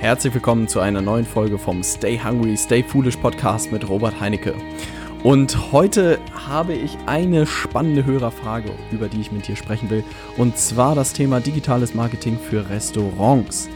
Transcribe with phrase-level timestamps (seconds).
[0.00, 4.54] Herzlich willkommen zu einer neuen Folge vom Stay Hungry, Stay Foolish Podcast mit Robert Heinecke.
[5.24, 10.04] Und heute habe ich eine spannende Hörerfrage, über die ich mit dir sprechen will.
[10.36, 13.68] Und zwar das Thema digitales Marketing für Restaurants.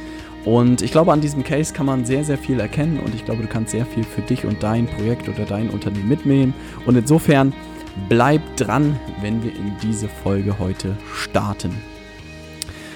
[0.45, 3.43] Und ich glaube, an diesem Case kann man sehr, sehr viel erkennen und ich glaube,
[3.43, 6.55] du kannst sehr viel für dich und dein Projekt oder dein Unternehmen mitnehmen.
[6.87, 7.53] Und insofern
[8.09, 11.75] bleib dran, wenn wir in diese Folge heute starten.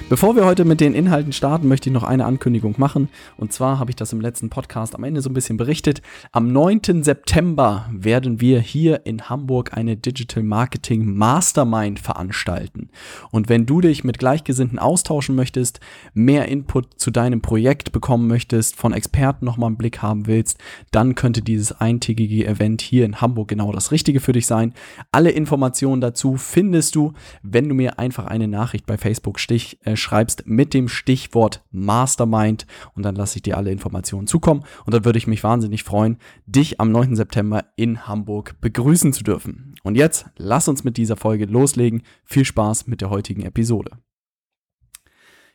[0.09, 3.09] Bevor wir heute mit den Inhalten starten, möchte ich noch eine Ankündigung machen.
[3.37, 6.01] Und zwar habe ich das im letzten Podcast am Ende so ein bisschen berichtet.
[6.31, 7.03] Am 9.
[7.03, 12.89] September werden wir hier in Hamburg eine Digital Marketing Mastermind veranstalten.
[13.33, 15.81] Und wenn du dich mit Gleichgesinnten austauschen möchtest,
[16.15, 20.59] mehr Input zu deinem Projekt bekommen möchtest, von Experten nochmal einen Blick haben willst,
[20.93, 24.73] dann könnte dieses eintägige Event hier in Hamburg genau das Richtige für dich sein.
[25.11, 27.13] Alle Informationen dazu findest du,
[27.43, 32.67] wenn du mir einfach eine Nachricht bei Facebook stich, äh, schreibst mit dem Stichwort Mastermind
[32.95, 36.19] und dann lasse ich dir alle Informationen zukommen und dann würde ich mich wahnsinnig freuen,
[36.47, 37.17] dich am 9.
[37.17, 39.75] September in Hamburg begrüßen zu dürfen.
[39.83, 42.03] Und jetzt lass uns mit dieser Folge loslegen.
[42.25, 43.99] Viel Spaß mit der heutigen Episode.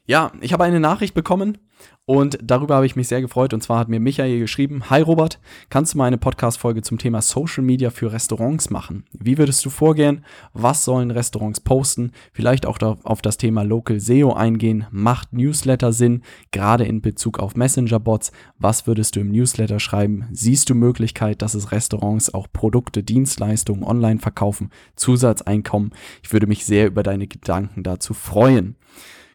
[0.07, 1.59] Ja, ich habe eine Nachricht bekommen
[2.05, 3.53] und darüber habe ich mich sehr gefreut.
[3.53, 7.21] Und zwar hat mir Michael geschrieben: Hi Robert, kannst du mal eine Podcast-Folge zum Thema
[7.21, 9.05] Social Media für Restaurants machen?
[9.13, 10.25] Wie würdest du vorgehen?
[10.53, 12.13] Was sollen Restaurants posten?
[12.33, 14.87] Vielleicht auch auf das Thema Local SEO eingehen.
[14.89, 16.23] Macht Newsletter Sinn?
[16.49, 18.31] Gerade in Bezug auf Messenger-Bots.
[18.57, 20.27] Was würdest du im Newsletter schreiben?
[20.31, 24.71] Siehst du Möglichkeit, dass es Restaurants auch Produkte, Dienstleistungen online verkaufen?
[24.95, 25.91] Zusatzeinkommen?
[26.23, 28.75] Ich würde mich sehr über deine Gedanken dazu freuen.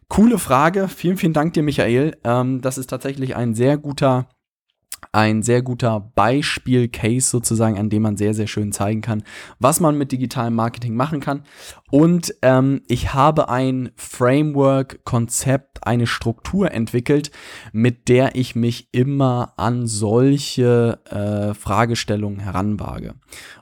[0.09, 0.87] Coole Frage.
[0.87, 2.17] Vielen, vielen Dank dir, Michael.
[2.23, 4.29] Ähm, das ist tatsächlich ein sehr guter,
[5.11, 9.23] ein sehr guter Beispiel-Case sozusagen, an dem man sehr, sehr schön zeigen kann,
[9.59, 11.43] was man mit digitalem Marketing machen kann.
[11.91, 17.31] Und ähm, ich habe ein Framework, Konzept, eine Struktur entwickelt,
[17.73, 23.15] mit der ich mich immer an solche äh, Fragestellungen heranwage.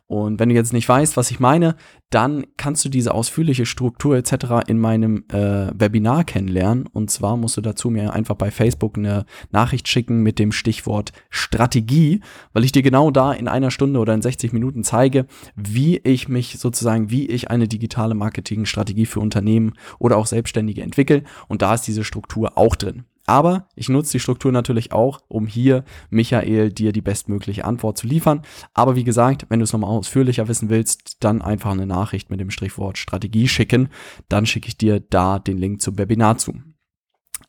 [0.07, 1.75] Und wenn du jetzt nicht weißt, was ich meine,
[2.11, 4.67] dann kannst du diese ausführliche Struktur etc.
[4.67, 6.85] in meinem äh, Webinar kennenlernen.
[6.85, 11.11] Und zwar musst du dazu mir einfach bei Facebook eine Nachricht schicken mit dem Stichwort
[11.31, 12.21] Strategie,
[12.53, 16.29] weil ich dir genau da in einer Stunde oder in 60 Minuten zeige, wie ich
[16.29, 21.23] mich sozusagen, wie ich eine digitale Marketingstrategie für Unternehmen oder auch Selbstständige entwickle.
[21.47, 23.05] Und da ist diese Struktur auch drin.
[23.25, 28.07] Aber ich nutze die Struktur natürlich auch, um hier, Michael, dir die bestmögliche Antwort zu
[28.07, 28.41] liefern.
[28.73, 32.39] Aber wie gesagt, wenn du es nochmal ausführlicher wissen willst, dann einfach eine Nachricht mit
[32.39, 33.89] dem Strichwort Strategie schicken.
[34.29, 36.53] Dann schicke ich dir da den Link zum Webinar zu.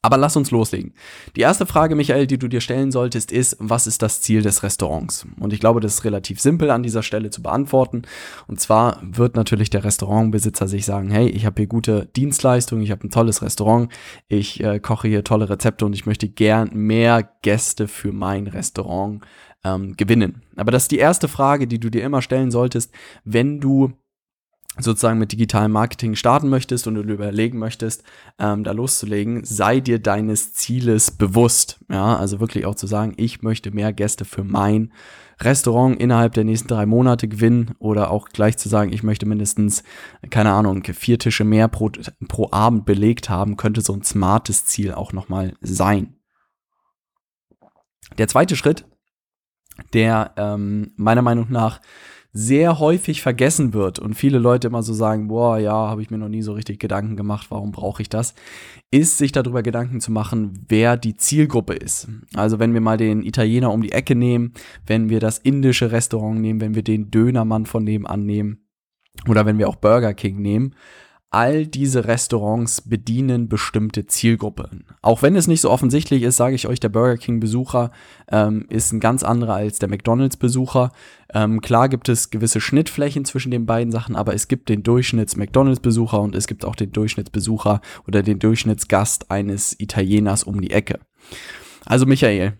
[0.07, 0.95] Aber lass uns loslegen.
[1.35, 4.63] Die erste Frage, Michael, die du dir stellen solltest, ist, was ist das Ziel des
[4.63, 5.27] Restaurants?
[5.41, 8.03] Und ich glaube, das ist relativ simpel an dieser Stelle zu beantworten.
[8.47, 12.93] Und zwar wird natürlich der Restaurantbesitzer sich sagen, hey, ich habe hier gute Dienstleistungen, ich
[12.93, 13.93] habe ein tolles Restaurant,
[14.29, 19.25] ich äh, koche hier tolle Rezepte und ich möchte gern mehr Gäste für mein Restaurant
[19.65, 20.43] ähm, gewinnen.
[20.55, 22.93] Aber das ist die erste Frage, die du dir immer stellen solltest,
[23.25, 23.93] wenn du
[24.79, 28.03] sozusagen mit digitalem Marketing starten möchtest und du überlegen möchtest,
[28.39, 31.79] ähm, da loszulegen, sei dir deines Zieles bewusst.
[31.91, 34.93] Ja, also wirklich auch zu sagen, ich möchte mehr Gäste für mein
[35.41, 39.83] Restaurant innerhalb der nächsten drei Monate gewinnen oder auch gleich zu sagen, ich möchte mindestens,
[40.31, 41.91] keine Ahnung, vier Tische mehr pro,
[42.29, 46.17] pro Abend belegt haben, könnte so ein smartes Ziel auch nochmal sein.
[48.17, 48.87] Der zweite Schritt,
[49.93, 51.81] der ähm, meiner Meinung nach
[52.37, 56.19] sehr häufig vergessen wird und viele Leute immer so sagen, boah, ja, habe ich mir
[56.19, 58.35] noch nie so richtig Gedanken gemacht, warum brauche ich das,
[58.91, 62.09] ist sich darüber Gedanken zu machen, wer die Zielgruppe ist.
[62.35, 64.53] Also wenn wir mal den Italiener um die Ecke nehmen,
[64.87, 68.67] wenn wir das indische Restaurant nehmen, wenn wir den Dönermann von nebenan nehmen
[69.27, 70.75] oder wenn wir auch Burger King nehmen,
[71.37, 74.87] all diese Restaurants bedienen bestimmte Zielgruppen.
[75.03, 77.91] Auch wenn es nicht so offensichtlich ist, sage ich euch, der Burger King-Besucher
[78.33, 80.93] ähm, ist ein ganz anderer als der McDonald's-Besucher.
[81.35, 86.23] Ähm, klar gibt es gewisse Schnittflächen zwischen den beiden Sachen, aber es gibt den Durchschnitts-McDonald's-Besucher
[86.23, 91.01] und es gibt auch den Durchschnittsbesucher oder den Durchschnittsgast eines Italieners um die Ecke.
[91.85, 92.55] Also Michael,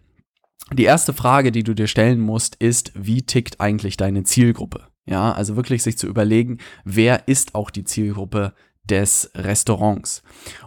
[0.75, 4.83] die erste Frage, die du dir stellen musst, ist, wie tickt eigentlich deine Zielgruppe?
[5.07, 8.53] Ja, also wirklich sich zu überlegen, wer ist auch die Zielgruppe
[8.91, 10.23] des Restaurants.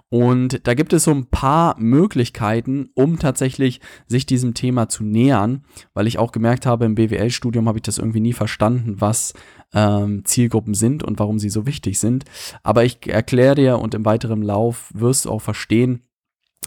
[0.09, 5.63] Und da gibt es so ein paar Möglichkeiten, um tatsächlich sich diesem Thema zu nähern,
[5.93, 9.33] weil ich auch gemerkt habe, im BWL-Studium habe ich das irgendwie nie verstanden, was
[9.73, 12.25] ähm, Zielgruppen sind und warum sie so wichtig sind.
[12.63, 16.01] Aber ich erkläre dir und im weiteren Lauf wirst du auch verstehen,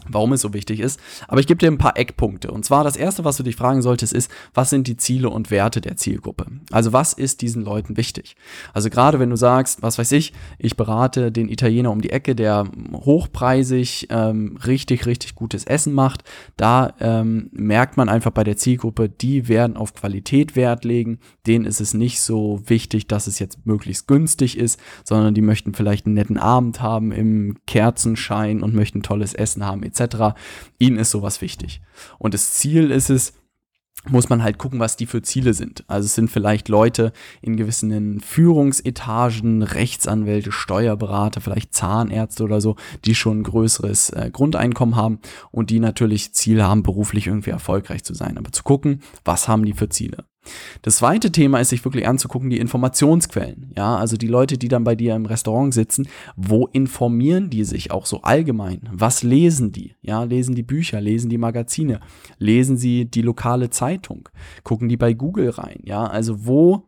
[0.09, 0.99] warum es so wichtig ist.
[1.29, 2.51] Aber ich gebe dir ein paar Eckpunkte.
[2.51, 5.51] Und zwar das erste, was du dich fragen solltest, ist, was sind die Ziele und
[5.51, 6.47] Werte der Zielgruppe?
[6.71, 8.35] Also was ist diesen Leuten wichtig?
[8.73, 12.35] Also gerade wenn du sagst, was weiß ich, ich berate den Italiener um die Ecke,
[12.35, 16.25] der hochpreisig ähm, richtig, richtig gutes Essen macht,
[16.57, 21.19] da ähm, merkt man einfach bei der Zielgruppe, die werden auf Qualität Wert legen.
[21.47, 25.75] Denen ist es nicht so wichtig, dass es jetzt möglichst günstig ist, sondern die möchten
[25.75, 30.35] vielleicht einen netten Abend haben im Kerzenschein und möchten tolles Essen haben etc.
[30.79, 31.81] Ihnen ist sowas wichtig.
[32.19, 33.35] Und das Ziel ist es,
[34.09, 35.85] muss man halt gucken, was die für Ziele sind.
[35.87, 43.15] Also es sind vielleicht Leute in gewissen Führungsetagen, Rechtsanwälte, Steuerberater, vielleicht Zahnärzte oder so, die
[43.15, 45.21] schon ein größeres äh, Grundeinkommen haben
[45.53, 48.39] und die natürlich Ziele haben, beruflich irgendwie erfolgreich zu sein.
[48.39, 50.25] Aber zu gucken, was haben die für Ziele.
[50.83, 53.73] Das zweite Thema ist, sich wirklich anzugucken, die Informationsquellen.
[53.77, 57.91] Ja, also die Leute, die dann bei dir im Restaurant sitzen, wo informieren die sich
[57.91, 58.89] auch so allgemein?
[58.93, 59.95] Was lesen die?
[60.03, 62.01] Ja, lesen die Bücher, lesen die Magazine,
[62.39, 64.29] lesen sie die lokale Zeitung,
[64.65, 65.81] gucken die bei Google rein?
[65.85, 66.85] Ja, also wo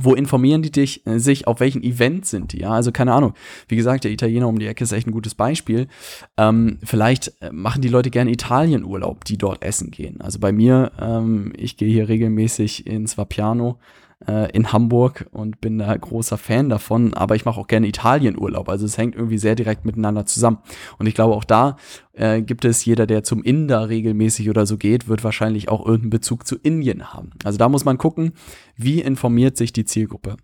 [0.00, 2.60] wo informieren die dich, äh, sich, auf welchen Event sind die?
[2.60, 3.34] Ja, also keine Ahnung.
[3.68, 5.88] Wie gesagt, der Italiener um die Ecke ist echt ein gutes Beispiel.
[6.36, 10.20] Ähm, vielleicht äh, machen die Leute gerne Italienurlaub, die dort essen gehen.
[10.20, 13.78] Also bei mir, ähm, ich gehe hier regelmäßig ins Vapiano
[14.26, 18.68] äh, in Hamburg und bin da großer Fan davon, aber ich mache auch gerne Italienurlaub.
[18.68, 20.58] Also es hängt irgendwie sehr direkt miteinander zusammen.
[20.98, 21.76] Und ich glaube, auch da
[22.12, 26.10] äh, gibt es jeder, der zum Inder regelmäßig oder so geht, wird wahrscheinlich auch irgendeinen
[26.10, 27.30] Bezug zu Indien haben.
[27.44, 28.32] Also da muss man gucken,
[28.76, 30.36] wie informiert sich die Zielgruppe.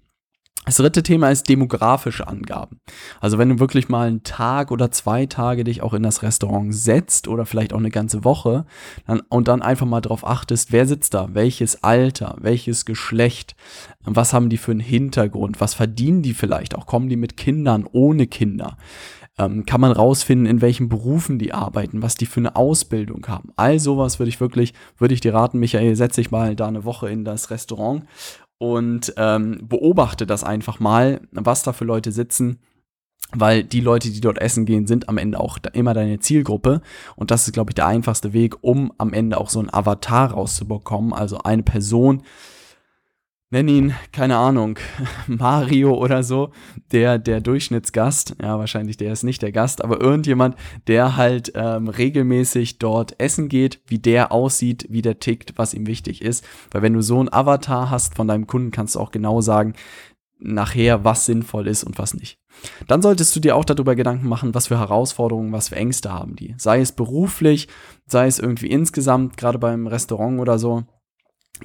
[0.67, 2.81] Das dritte Thema ist demografische Angaben.
[3.19, 6.75] Also wenn du wirklich mal einen Tag oder zwei Tage dich auch in das Restaurant
[6.75, 8.67] setzt oder vielleicht auch eine ganze Woche
[9.07, 13.57] dann, und dann einfach mal darauf achtest, wer sitzt da, welches Alter, welches Geschlecht,
[14.05, 17.87] was haben die für einen Hintergrund, was verdienen die vielleicht, auch kommen die mit Kindern,
[17.91, 18.77] ohne Kinder.
[19.39, 23.51] Ähm, kann man rausfinden, in welchen Berufen die arbeiten, was die für eine Ausbildung haben.
[23.57, 26.85] All sowas würde ich wirklich, würde ich dir raten, Michael, setz dich mal da eine
[26.85, 28.05] Woche in das Restaurant
[28.61, 32.59] und ähm, beobachte das einfach mal, was da für Leute sitzen.
[33.33, 36.83] Weil die Leute, die dort essen gehen, sind am Ende auch immer deine Zielgruppe.
[37.17, 40.33] Und das ist, glaube ich, der einfachste Weg, um am Ende auch so ein Avatar
[40.33, 41.15] rauszubekommen.
[41.15, 42.23] Also eine Person,
[43.51, 44.79] nenn ihn, keine Ahnung,
[45.27, 46.51] Mario oder so,
[46.93, 50.57] der, der Durchschnittsgast, ja, wahrscheinlich der ist nicht der Gast, aber irgendjemand,
[50.87, 55.87] der halt ähm, regelmäßig dort essen geht, wie der aussieht, wie der tickt, was ihm
[55.87, 56.45] wichtig ist.
[56.71, 59.75] Weil wenn du so ein Avatar hast von deinem Kunden, kannst du auch genau sagen,
[60.39, 62.39] nachher, was sinnvoll ist und was nicht.
[62.87, 66.37] Dann solltest du dir auch darüber Gedanken machen, was für Herausforderungen, was für Ängste haben
[66.37, 66.55] die.
[66.57, 67.69] Sei es beruflich,
[68.07, 70.85] sei es irgendwie insgesamt, gerade beim Restaurant oder so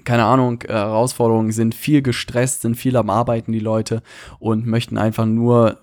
[0.03, 4.01] keine Ahnung, äh, Herausforderungen sind viel gestresst, sind viel am Arbeiten die Leute
[4.39, 5.79] und möchten einfach nur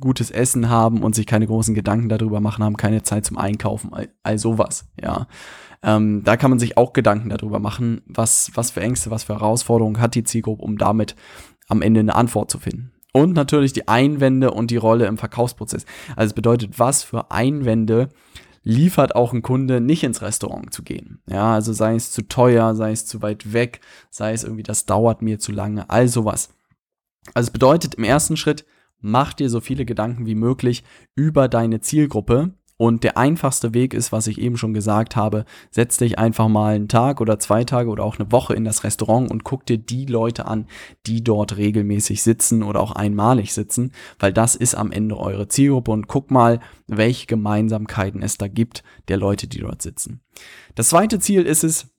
[0.00, 3.92] gutes Essen haben und sich keine großen Gedanken darüber machen, haben keine Zeit zum Einkaufen,
[3.92, 5.26] all, all sowas, ja.
[5.82, 9.34] Ähm, da kann man sich auch Gedanken darüber machen, was, was für Ängste, was für
[9.34, 11.16] Herausforderungen hat die Zielgruppe, um damit
[11.68, 12.92] am Ende eine Antwort zu finden.
[13.12, 15.84] Und natürlich die Einwände und die Rolle im Verkaufsprozess.
[16.16, 18.10] Also es bedeutet, was für Einwände
[18.62, 21.22] liefert auch ein Kunde nicht ins Restaurant zu gehen.
[21.26, 23.80] Ja, also sei es zu teuer, sei es zu weit weg,
[24.10, 26.50] sei es irgendwie, das dauert mir zu lange, all sowas.
[27.34, 28.66] Also es bedeutet im ersten Schritt,
[29.00, 30.84] mach dir so viele Gedanken wie möglich
[31.14, 35.98] über deine Zielgruppe und der einfachste Weg ist, was ich eben schon gesagt habe, setz
[35.98, 39.30] dich einfach mal einen Tag oder zwei Tage oder auch eine Woche in das Restaurant
[39.30, 40.66] und guck dir die Leute an,
[41.06, 45.90] die dort regelmäßig sitzen oder auch einmalig sitzen, weil das ist am Ende eure Zielgruppe
[45.90, 50.22] und guck mal, welche Gemeinsamkeiten es da gibt der Leute, die dort sitzen.
[50.74, 51.89] Das zweite Ziel ist es,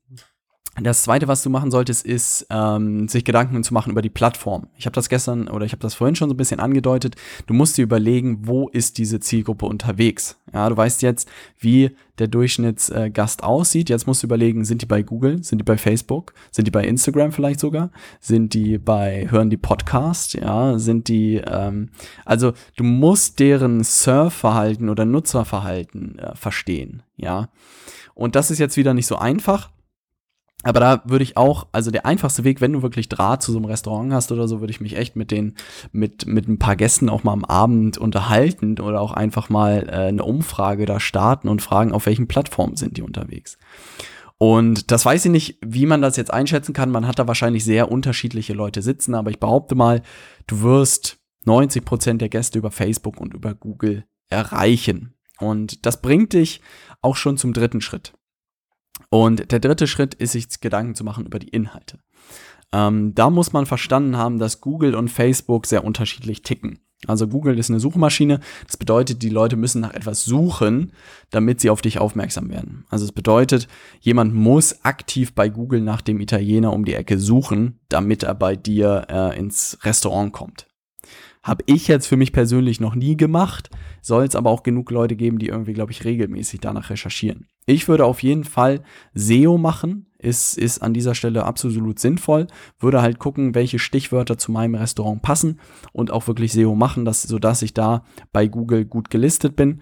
[0.80, 4.68] das zweite, was du machen solltest, ist, ähm, sich Gedanken zu machen über die Plattform.
[4.78, 7.16] Ich habe das gestern oder ich habe das vorhin schon so ein bisschen angedeutet.
[7.46, 10.38] Du musst dir überlegen, wo ist diese Zielgruppe unterwegs.
[10.54, 13.90] Ja, du weißt jetzt, wie der Durchschnittsgast äh, aussieht.
[13.90, 16.86] Jetzt musst du überlegen, sind die bei Google, sind die bei Facebook, sind die bei
[16.86, 21.90] Instagram vielleicht sogar, sind die bei, hören die Podcast, ja, sind die, ähm,
[22.24, 27.50] also du musst deren Surfverhalten oder Nutzerverhalten äh, verstehen, ja.
[28.14, 29.70] Und das ist jetzt wieder nicht so einfach
[30.64, 33.58] aber da würde ich auch, also der einfachste Weg, wenn du wirklich Draht zu so
[33.58, 35.56] einem Restaurant hast oder so, würde ich mich echt mit den,
[35.92, 40.08] mit, mit ein paar Gästen auch mal am Abend unterhalten oder auch einfach mal äh,
[40.08, 43.58] eine Umfrage da starten und fragen, auf welchen Plattformen sind die unterwegs.
[44.38, 46.90] Und das weiß ich nicht, wie man das jetzt einschätzen kann.
[46.90, 50.02] Man hat da wahrscheinlich sehr unterschiedliche Leute sitzen, aber ich behaupte mal,
[50.48, 55.14] du wirst 90 Prozent der Gäste über Facebook und über Google erreichen.
[55.40, 56.62] Und das bringt dich
[57.02, 58.14] auch schon zum dritten Schritt.
[59.12, 62.00] Und der dritte Schritt ist, sich Gedanken zu machen über die Inhalte.
[62.72, 66.80] Ähm, da muss man verstanden haben, dass Google und Facebook sehr unterschiedlich ticken.
[67.08, 68.40] Also Google ist eine Suchmaschine.
[68.68, 70.94] Das bedeutet, die Leute müssen nach etwas suchen,
[71.30, 72.86] damit sie auf dich aufmerksam werden.
[72.90, 73.68] Also es bedeutet,
[74.00, 78.56] jemand muss aktiv bei Google nach dem Italiener um die Ecke suchen, damit er bei
[78.56, 80.68] dir äh, ins Restaurant kommt.
[81.44, 83.72] Habe ich jetzt für mich persönlich noch nie gemacht,
[84.02, 87.48] soll es aber auch genug Leute geben, die irgendwie, glaube ich, regelmäßig danach recherchieren.
[87.66, 88.84] Ich würde auf jeden Fall
[89.16, 92.48] SEO machen, ist, ist an dieser Stelle absolut sinnvoll.
[92.80, 95.60] Würde halt gucken, welche Stichwörter zu meinem Restaurant passen
[95.94, 99.82] und auch wirklich SEO machen, dass, sodass ich da bei Google gut gelistet bin.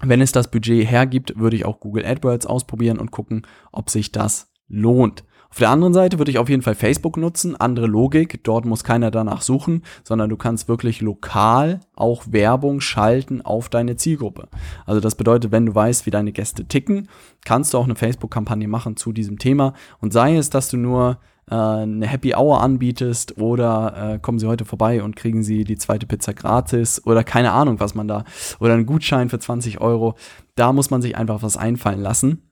[0.00, 4.10] Wenn es das Budget hergibt, würde ich auch Google AdWords ausprobieren und gucken, ob sich
[4.10, 5.24] das lohnt.
[5.52, 8.84] Auf der anderen Seite würde ich auf jeden Fall Facebook nutzen, andere Logik, dort muss
[8.84, 14.48] keiner danach suchen, sondern du kannst wirklich lokal auch Werbung schalten auf deine Zielgruppe.
[14.86, 17.10] Also das bedeutet, wenn du weißt, wie deine Gäste ticken,
[17.44, 21.18] kannst du auch eine Facebook-Kampagne machen zu diesem Thema und sei es, dass du nur
[21.50, 25.76] äh, eine Happy Hour anbietest oder äh, kommen Sie heute vorbei und kriegen Sie die
[25.76, 28.24] zweite Pizza gratis oder keine Ahnung, was man da
[28.58, 30.14] oder einen Gutschein für 20 Euro.
[30.54, 32.51] Da muss man sich einfach was einfallen lassen.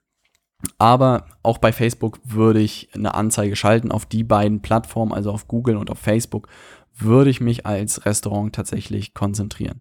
[0.78, 3.92] Aber auch bei Facebook würde ich eine Anzeige schalten.
[3.92, 6.48] Auf die beiden Plattformen, also auf Google und auf Facebook,
[7.02, 9.80] würde ich mich als Restaurant tatsächlich konzentrieren.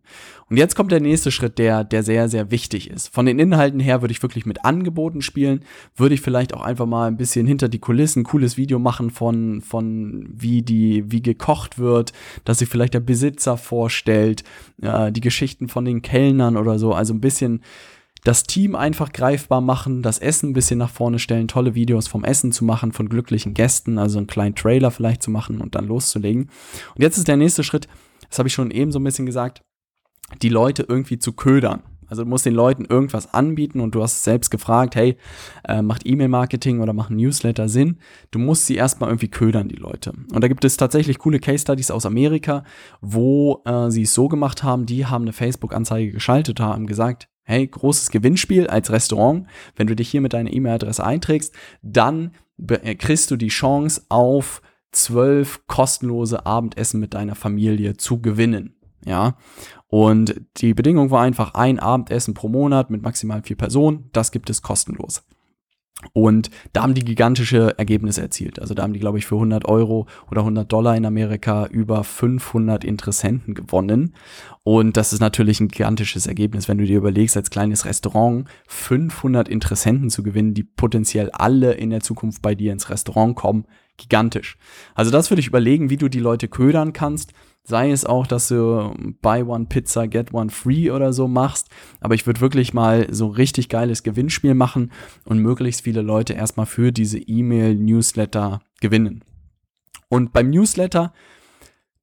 [0.50, 3.14] Und jetzt kommt der nächste Schritt, der, der sehr, sehr wichtig ist.
[3.14, 6.86] Von den Inhalten her würde ich wirklich mit Angeboten spielen, würde ich vielleicht auch einfach
[6.86, 11.78] mal ein bisschen hinter die Kulissen, cooles Video machen von, von wie die, wie gekocht
[11.78, 12.14] wird,
[12.46, 14.44] dass sich vielleicht der Besitzer vorstellt,
[14.82, 17.62] äh, die Geschichten von den Kellnern oder so, also ein bisschen,
[18.24, 22.24] das Team einfach greifbar machen, das Essen ein bisschen nach vorne stellen, tolle Videos vom
[22.24, 25.88] Essen zu machen, von glücklichen Gästen, also einen kleinen Trailer vielleicht zu machen und dann
[25.88, 26.50] loszulegen.
[26.96, 27.88] Und jetzt ist der nächste Schritt,
[28.30, 29.62] das habe ich schon eben so ein bisschen gesagt,
[30.42, 31.82] die Leute irgendwie zu ködern.
[32.10, 35.16] Also du musst den Leuten irgendwas anbieten und du hast selbst gefragt, hey,
[35.68, 38.00] äh, macht E-Mail-Marketing oder macht Newsletter Sinn?
[38.32, 40.14] Du musst sie erstmal irgendwie ködern, die Leute.
[40.34, 42.64] Und da gibt es tatsächlich coole Case-Studies aus Amerika,
[43.00, 47.66] wo äh, sie es so gemacht haben, die haben eine Facebook-Anzeige geschaltet, haben gesagt, hey,
[47.66, 49.48] großes Gewinnspiel als Restaurant.
[49.76, 52.32] Wenn du dich hier mit deiner E-Mail-Adresse einträgst, dann
[52.68, 58.76] äh, kriegst du die Chance auf zwölf kostenlose Abendessen mit deiner Familie zu gewinnen.
[59.04, 59.36] Ja,
[59.88, 64.10] und die Bedingung war einfach ein Abendessen pro Monat mit maximal vier Personen.
[64.14, 65.24] Das gibt es kostenlos.
[66.14, 68.62] Und da haben die gigantische Ergebnisse erzielt.
[68.62, 72.06] Also da haben die, glaube ich, für 100 Euro oder 100 Dollar in Amerika über
[72.06, 74.14] 500 Interessenten gewonnen.
[74.64, 79.50] Und das ist natürlich ein gigantisches Ergebnis, wenn du dir überlegst, als kleines Restaurant 500
[79.50, 83.66] Interessenten zu gewinnen, die potenziell alle in der Zukunft bei dir ins Restaurant kommen.
[83.98, 84.58] Gigantisch.
[84.96, 88.48] Also das würde ich überlegen, wie du die Leute ködern kannst Sei es auch, dass
[88.48, 91.70] du Buy One Pizza, Get One Free oder so machst.
[92.00, 94.92] Aber ich würde wirklich mal so richtig geiles Gewinnspiel machen
[95.26, 99.24] und möglichst viele Leute erstmal für diese E-Mail-Newsletter gewinnen.
[100.10, 101.14] Und beim Newsletter,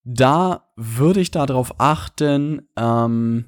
[0.05, 3.47] da würde ich darauf achten, ähm,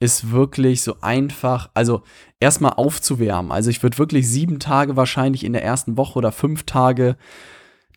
[0.00, 2.02] ist wirklich so einfach, also
[2.40, 3.50] erstmal aufzuwärmen.
[3.50, 7.16] Also ich würde wirklich sieben Tage wahrscheinlich in der ersten Woche oder fünf Tage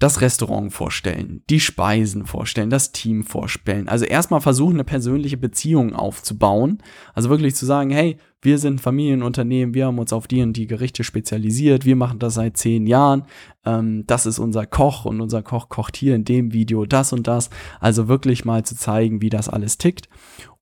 [0.02, 3.88] das Restaurant vorstellen, die Speisen vorstellen, das Team vorstellen.
[3.88, 6.82] Also erstmal versuchen, eine persönliche Beziehung aufzubauen.
[7.14, 10.66] Also wirklich zu sagen, hey, wir sind Familienunternehmen, wir haben uns auf die und die
[10.66, 13.28] Gerichte spezialisiert, wir machen das seit zehn Jahren.
[13.64, 17.28] Ähm, das ist unser Koch und unser Koch kocht hier in dem Video das und
[17.28, 17.52] das.
[17.80, 20.10] Also wirklich mal zu zeigen, wie das alles tickt.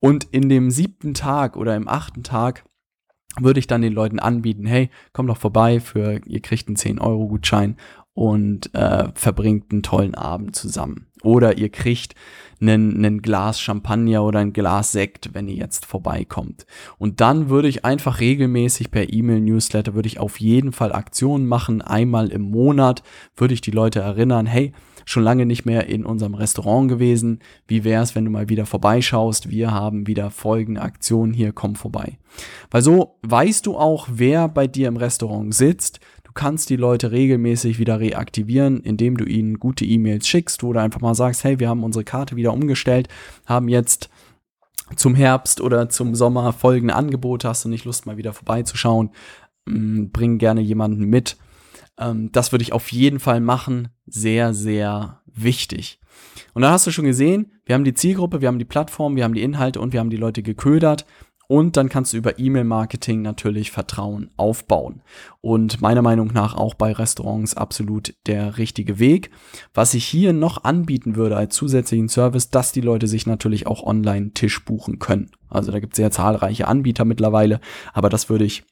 [0.00, 2.64] Und in dem siebten Tag oder im achten Tag
[3.38, 7.76] würde ich dann den Leuten anbieten, hey, komm doch vorbei für, ihr kriegt einen 10-Euro-Gutschein
[8.14, 11.06] und äh, verbringt einen tollen Abend zusammen.
[11.22, 12.14] Oder ihr kriegt
[12.60, 16.66] einen, einen Glas Champagner oder ein Glas Sekt, wenn ihr jetzt vorbeikommt.
[16.98, 21.82] Und dann würde ich einfach regelmäßig per E-Mail-Newsletter, würde ich auf jeden Fall Aktionen machen.
[21.82, 23.02] Einmal im Monat
[23.36, 24.72] würde ich die Leute erinnern, hey,
[25.04, 27.40] schon lange nicht mehr in unserem Restaurant gewesen.
[27.66, 29.50] Wie wär's, wenn du mal wieder vorbeischaust?
[29.50, 32.18] Wir haben wieder folgende Aktionen hier, komm vorbei.
[32.70, 36.00] Weil so weißt du auch, wer bei dir im Restaurant sitzt.
[36.30, 40.80] Du kannst die Leute regelmäßig wieder reaktivieren, indem du ihnen gute E-Mails schickst, wo du
[40.80, 43.08] einfach mal sagst, hey, wir haben unsere Karte wieder umgestellt,
[43.46, 44.10] haben jetzt
[44.94, 49.10] zum Herbst oder zum Sommer folgende Angebote, hast du nicht Lust mal wieder vorbeizuschauen,
[49.66, 51.36] mm, bring gerne jemanden mit.
[51.98, 53.88] Ähm, das würde ich auf jeden Fall machen.
[54.06, 55.98] Sehr, sehr wichtig.
[56.54, 59.24] Und dann hast du schon gesehen, wir haben die Zielgruppe, wir haben die Plattform, wir
[59.24, 61.06] haben die Inhalte und wir haben die Leute geködert.
[61.50, 65.02] Und dann kannst du über E-Mail-Marketing natürlich Vertrauen aufbauen.
[65.40, 69.32] Und meiner Meinung nach auch bei Restaurants absolut der richtige Weg.
[69.74, 73.82] Was ich hier noch anbieten würde als zusätzlichen Service, dass die Leute sich natürlich auch
[73.82, 75.32] online Tisch buchen können.
[75.48, 77.58] Also da gibt es sehr zahlreiche Anbieter mittlerweile,
[77.92, 78.62] aber das würde ich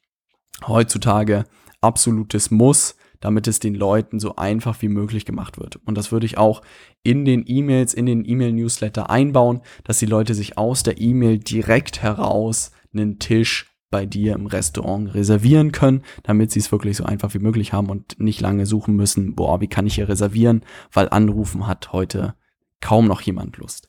[0.65, 1.47] heutzutage
[1.81, 5.77] absolutes Muss damit es den Leuten so einfach wie möglich gemacht wird.
[5.85, 6.63] Und das würde ich auch
[7.03, 12.03] in den E-Mails, in den E-Mail-Newsletter einbauen, dass die Leute sich aus der E-Mail direkt
[12.03, 17.33] heraus einen Tisch bei dir im Restaurant reservieren können, damit sie es wirklich so einfach
[17.35, 21.09] wie möglich haben und nicht lange suchen müssen, boah, wie kann ich hier reservieren, weil
[21.09, 22.35] anrufen hat heute
[22.81, 23.89] kaum noch jemand Lust.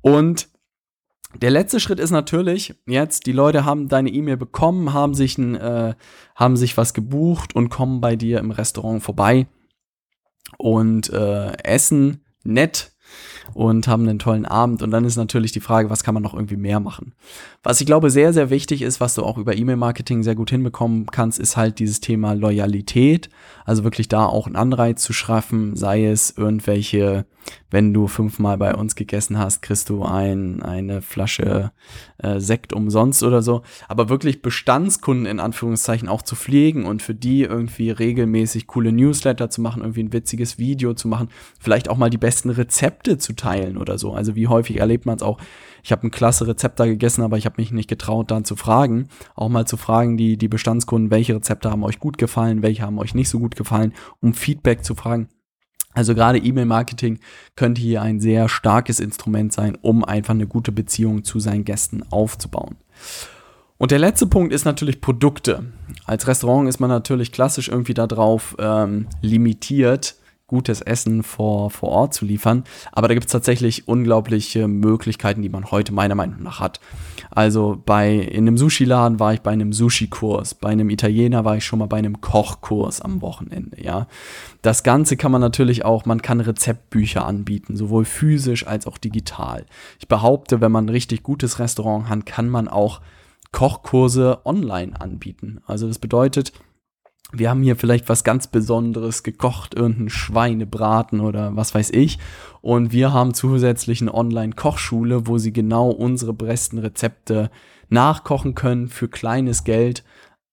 [0.00, 0.48] Und
[1.34, 5.54] der letzte Schritt ist natürlich jetzt, die Leute haben deine E-Mail bekommen, haben sich, ein,
[5.56, 5.94] äh,
[6.34, 9.46] haben sich was gebucht und kommen bei dir im Restaurant vorbei
[10.58, 12.92] und äh, essen nett
[13.54, 14.82] und haben einen tollen Abend.
[14.82, 17.14] Und dann ist natürlich die Frage, was kann man noch irgendwie mehr machen?
[17.62, 21.06] Was ich glaube sehr, sehr wichtig ist, was du auch über E-Mail-Marketing sehr gut hinbekommen
[21.06, 23.30] kannst, ist halt dieses Thema Loyalität.
[23.64, 27.26] Also wirklich da auch einen Anreiz zu schaffen, sei es irgendwelche
[27.70, 31.72] wenn du fünfmal bei uns gegessen hast, kriegst du ein, eine Flasche
[32.18, 33.62] äh, Sekt umsonst oder so.
[33.88, 39.50] Aber wirklich Bestandskunden in Anführungszeichen auch zu pflegen und für die irgendwie regelmäßig coole Newsletter
[39.50, 43.34] zu machen, irgendwie ein witziges Video zu machen, vielleicht auch mal die besten Rezepte zu
[43.34, 44.12] teilen oder so.
[44.12, 45.38] Also wie häufig erlebt man es auch,
[45.82, 48.56] ich habe ein klasse Rezept da gegessen, aber ich habe mich nicht getraut, dann zu
[48.56, 49.08] fragen.
[49.36, 52.98] Auch mal zu fragen, die, die Bestandskunden, welche Rezepte haben euch gut gefallen, welche haben
[52.98, 55.28] euch nicht so gut gefallen, um Feedback zu fragen.
[55.96, 57.18] Also gerade E-Mail-Marketing
[57.56, 62.04] könnte hier ein sehr starkes Instrument sein, um einfach eine gute Beziehung zu seinen Gästen
[62.10, 62.76] aufzubauen.
[63.78, 65.64] Und der letzte Punkt ist natürlich Produkte.
[66.04, 72.14] Als Restaurant ist man natürlich klassisch irgendwie darauf ähm, limitiert, gutes Essen vor, vor Ort
[72.14, 72.62] zu liefern.
[72.92, 76.80] Aber da gibt es tatsächlich unglaubliche Möglichkeiten, die man heute meiner Meinung nach hat.
[77.30, 81.64] Also bei in einem Sushi-Laden war ich bei einem Sushi-Kurs, bei einem Italiener war ich
[81.64, 84.06] schon mal bei einem Kochkurs am Wochenende, ja.
[84.62, 89.66] Das Ganze kann man natürlich auch, man kann Rezeptbücher anbieten, sowohl physisch als auch digital.
[89.98, 93.00] Ich behaupte, wenn man ein richtig gutes Restaurant hat, kann man auch
[93.52, 95.60] Kochkurse online anbieten.
[95.66, 96.52] Also das bedeutet,
[97.32, 102.18] wir haben hier vielleicht was ganz Besonderes gekocht, irgendein Schweinebraten oder was weiß ich.
[102.60, 107.50] Und wir haben zusätzlich eine Online-Kochschule, wo sie genau unsere besten Rezepte
[107.88, 110.04] nachkochen können für kleines Geld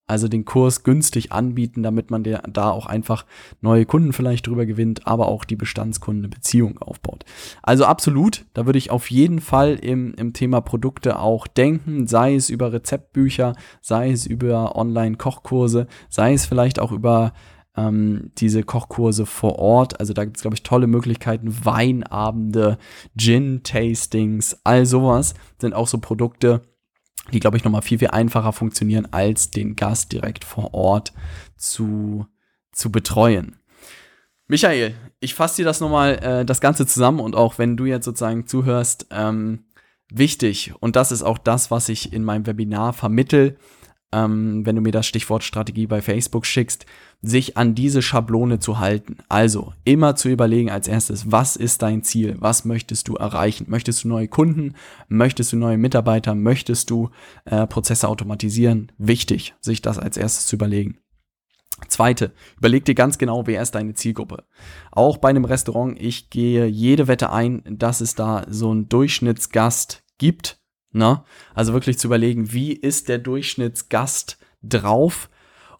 [0.05, 3.25] also den Kurs günstig anbieten, damit man da auch einfach
[3.62, 7.24] neue Kunden vielleicht drüber gewinnt, aber auch die Bestandskundenbeziehung aufbaut.
[7.62, 12.36] Also absolut, da würde ich auf jeden Fall im, im Thema Produkte auch denken, sei
[12.36, 17.34] es über Rezeptbücher, sei es über Online-Kochkurse, sei es vielleicht auch über
[17.75, 19.99] ähm, diese Kochkurse vor Ort.
[19.99, 22.78] Also da gibt es, glaube ich, tolle Möglichkeiten, Weinabende,
[23.17, 26.62] Gin-Tastings, all sowas sind auch so Produkte,
[27.31, 31.13] die, glaube ich, nochmal viel, viel einfacher funktionieren, als den Gast direkt vor Ort
[31.57, 32.27] zu,
[32.71, 33.57] zu betreuen.
[34.47, 38.05] Michael, ich fasse dir das nochmal, äh, das Ganze zusammen und auch wenn du jetzt
[38.05, 39.65] sozusagen zuhörst, ähm,
[40.09, 43.57] wichtig, und das ist auch das, was ich in meinem Webinar vermittel,
[44.13, 46.86] ähm, wenn du mir das Stichwort Strategie bei Facebook schickst,
[47.21, 49.17] sich an diese Schablone zu halten.
[49.30, 52.36] Also immer zu überlegen als erstes, was ist dein Ziel?
[52.39, 53.65] Was möchtest du erreichen?
[53.69, 54.76] Möchtest du neue Kunden?
[55.08, 56.36] Möchtest du neue Mitarbeiter?
[56.36, 57.10] Möchtest du
[57.45, 58.91] äh, Prozesse automatisieren?
[58.97, 60.97] Wichtig, sich das als erstes zu überlegen.
[61.88, 64.43] Zweite, überleg dir ganz genau, wer ist deine Zielgruppe.
[64.91, 70.04] Auch bei einem Restaurant, ich gehe jede Wette ein, dass es da so einen Durchschnittsgast
[70.17, 70.62] gibt,
[70.93, 71.23] Ne?
[71.53, 75.29] Also wirklich zu überlegen, wie ist der Durchschnittsgast drauf?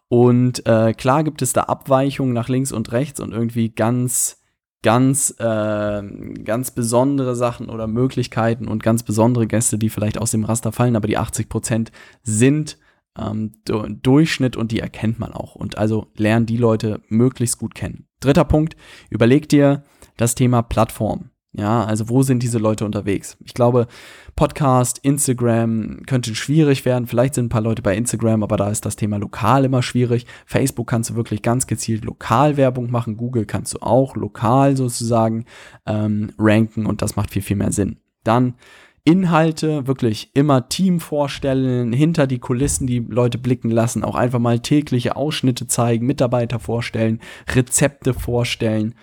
[0.08, 4.42] Und äh, klar gibt es da Abweichungen nach links und rechts und irgendwie ganz,
[4.82, 6.02] ganz, äh,
[6.44, 10.96] ganz besondere Sachen oder Möglichkeiten und ganz besondere Gäste, die vielleicht aus dem Raster fallen,
[10.96, 12.78] aber die 80 Prozent sind
[13.18, 15.54] ähm, Durchschnitt und die erkennt man auch.
[15.54, 18.06] Und also lernen die Leute möglichst gut kennen.
[18.20, 18.76] Dritter Punkt,
[19.10, 19.84] überleg dir
[20.16, 21.30] das Thema Plattform.
[21.56, 23.36] Ja, also wo sind diese Leute unterwegs?
[23.44, 23.86] Ich glaube,
[24.34, 27.06] Podcast, Instagram könnte schwierig werden.
[27.06, 30.26] Vielleicht sind ein paar Leute bei Instagram, aber da ist das Thema lokal immer schwierig.
[30.46, 33.16] Facebook kannst du wirklich ganz gezielt Lokalwerbung machen.
[33.16, 35.44] Google kannst du auch lokal sozusagen
[35.86, 37.98] ähm, ranken und das macht viel, viel mehr Sinn.
[38.24, 38.54] Dann
[39.04, 44.58] Inhalte wirklich immer Team vorstellen, hinter die Kulissen die Leute blicken lassen, auch einfach mal
[44.58, 47.20] tägliche Ausschnitte zeigen, Mitarbeiter vorstellen,
[47.54, 48.94] Rezepte vorstellen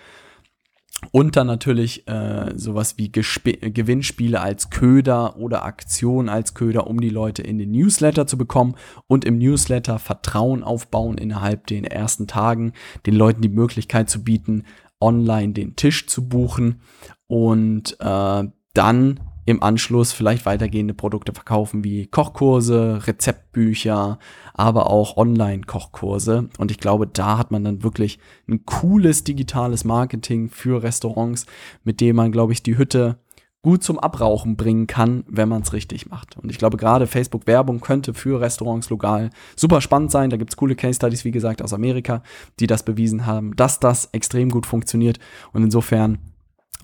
[1.10, 7.00] und dann natürlich äh, sowas wie Gesp Gewinnspiele als Köder oder Aktionen als Köder, um
[7.00, 8.76] die Leute in den Newsletter zu bekommen
[9.08, 12.72] und im Newsletter Vertrauen aufbauen innerhalb den ersten Tagen,
[13.06, 14.64] den Leuten die Möglichkeit zu bieten,
[15.00, 16.80] online den Tisch zu buchen.
[17.26, 24.18] Und äh, dann im Anschluss vielleicht weitergehende Produkte verkaufen wie Kochkurse, Rezeptbücher,
[24.54, 26.48] aber auch Online-Kochkurse.
[26.58, 31.46] Und ich glaube, da hat man dann wirklich ein cooles digitales Marketing für Restaurants,
[31.84, 33.18] mit dem man, glaube ich, die Hütte
[33.62, 36.36] gut zum Abrauchen bringen kann, wenn man es richtig macht.
[36.36, 40.30] Und ich glaube, gerade Facebook-Werbung könnte für Restaurants lokal super spannend sein.
[40.30, 42.22] Da gibt es coole Case Studies, wie gesagt, aus Amerika,
[42.58, 45.20] die das bewiesen haben, dass das extrem gut funktioniert.
[45.52, 46.18] Und insofern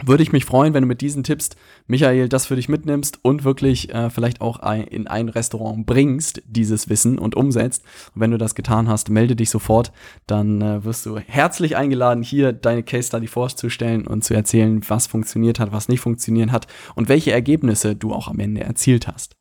[0.04, 1.50] würde ich mich freuen, wenn du mit diesen Tipps,
[1.86, 6.42] Michael, das für dich mitnimmst und wirklich äh, vielleicht auch ein, in ein Restaurant bringst,
[6.46, 7.84] dieses Wissen und umsetzt.
[8.14, 9.92] Und wenn du das getan hast, melde dich sofort,
[10.26, 15.06] dann äh, wirst du herzlich eingeladen, hier deine Case Study vorzustellen und zu erzählen, was
[15.06, 19.37] funktioniert hat, was nicht funktioniert hat und welche Ergebnisse du auch am Ende erzielt hast.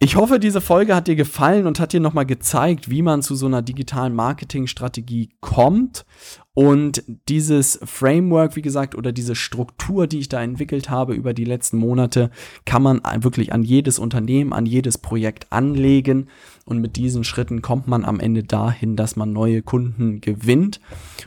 [0.00, 3.34] Ich hoffe, diese Folge hat dir gefallen und hat dir nochmal gezeigt, wie man zu
[3.34, 6.06] so einer digitalen Marketingstrategie kommt.
[6.54, 11.44] Und dieses Framework, wie gesagt, oder diese Struktur, die ich da entwickelt habe über die
[11.44, 12.30] letzten Monate,
[12.64, 16.28] kann man wirklich an jedes Unternehmen, an jedes Projekt anlegen.
[16.64, 20.80] Und mit diesen Schritten kommt man am Ende dahin, dass man neue Kunden gewinnt.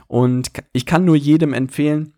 [0.06, 2.14] Und ich kann nur jedem empfehlen,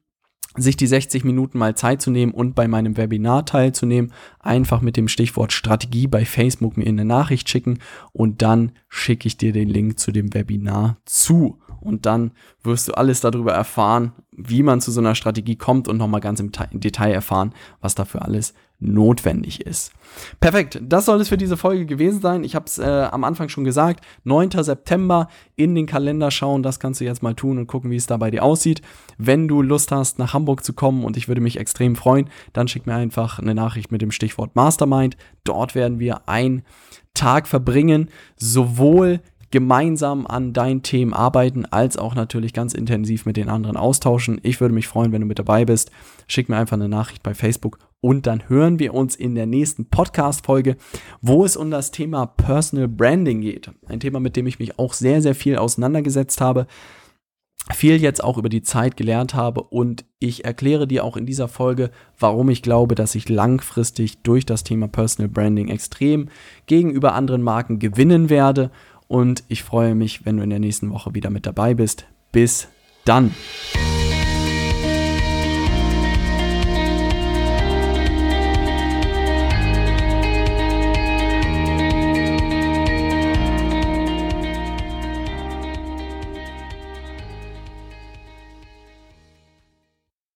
[0.56, 4.96] sich die 60 Minuten mal Zeit zu nehmen und bei meinem Webinar teilzunehmen, einfach mit
[4.96, 7.78] dem Stichwort Strategie bei Facebook mir eine Nachricht schicken
[8.12, 11.58] und dann schicke ich dir den Link zu dem Webinar zu.
[11.80, 12.30] Und dann
[12.62, 16.40] wirst du alles darüber erfahren, wie man zu so einer Strategie kommt und nochmal ganz
[16.40, 19.92] im Detail erfahren, was dafür alles notwendig ist.
[20.40, 22.44] Perfekt, das soll es für diese Folge gewesen sein.
[22.44, 24.50] Ich habe es äh, am Anfang schon gesagt, 9.
[24.50, 28.06] September in den Kalender schauen, das kannst du jetzt mal tun und gucken, wie es
[28.06, 28.82] da bei dir aussieht.
[29.18, 32.68] Wenn du Lust hast, nach Hamburg zu kommen und ich würde mich extrem freuen, dann
[32.68, 35.16] schick mir einfach eine Nachricht mit dem Stichwort Mastermind.
[35.42, 36.62] Dort werden wir einen
[37.14, 39.20] Tag verbringen, sowohl
[39.54, 44.40] gemeinsam an deinen Themen arbeiten, als auch natürlich ganz intensiv mit den anderen austauschen.
[44.42, 45.92] Ich würde mich freuen, wenn du mit dabei bist.
[46.26, 49.86] Schick mir einfach eine Nachricht bei Facebook und dann hören wir uns in der nächsten
[49.86, 50.76] Podcast-Folge,
[51.22, 53.70] wo es um das Thema Personal Branding geht.
[53.86, 56.66] Ein Thema, mit dem ich mich auch sehr, sehr viel auseinandergesetzt habe
[57.72, 61.48] viel jetzt auch über die Zeit gelernt habe und ich erkläre dir auch in dieser
[61.48, 66.28] Folge, warum ich glaube, dass ich langfristig durch das Thema Personal Branding extrem
[66.66, 68.70] gegenüber anderen Marken gewinnen werde
[69.08, 72.04] und ich freue mich, wenn du in der nächsten Woche wieder mit dabei bist.
[72.32, 72.68] Bis
[73.06, 73.32] dann.